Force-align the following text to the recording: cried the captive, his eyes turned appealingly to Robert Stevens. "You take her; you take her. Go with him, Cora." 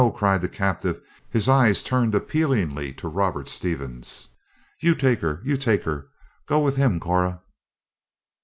cried 0.15 0.41
the 0.41 0.49
captive, 0.49 0.99
his 1.29 1.47
eyes 1.47 1.83
turned 1.83 2.15
appealingly 2.15 2.91
to 2.91 3.07
Robert 3.07 3.47
Stevens. 3.47 4.29
"You 4.79 4.95
take 4.95 5.19
her; 5.21 5.39
you 5.45 5.57
take 5.57 5.83
her. 5.83 6.07
Go 6.47 6.59
with 6.59 6.75
him, 6.75 6.99
Cora." 6.99 7.41